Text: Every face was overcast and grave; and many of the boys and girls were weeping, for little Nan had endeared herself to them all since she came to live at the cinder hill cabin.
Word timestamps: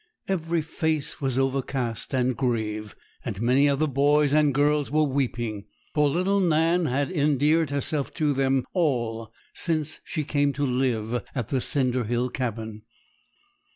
Every 0.27 0.63
face 0.63 1.21
was 1.21 1.37
overcast 1.37 2.11
and 2.11 2.35
grave; 2.35 2.95
and 3.23 3.39
many 3.39 3.67
of 3.67 3.77
the 3.77 3.87
boys 3.87 4.33
and 4.33 4.51
girls 4.51 4.89
were 4.89 5.03
weeping, 5.03 5.65
for 5.93 6.09
little 6.09 6.39
Nan 6.39 6.85
had 6.87 7.11
endeared 7.11 7.69
herself 7.69 8.11
to 8.15 8.33
them 8.33 8.65
all 8.73 9.31
since 9.53 9.99
she 10.03 10.23
came 10.23 10.53
to 10.53 10.65
live 10.65 11.23
at 11.35 11.49
the 11.49 11.61
cinder 11.61 12.05
hill 12.05 12.31
cabin. 12.31 12.81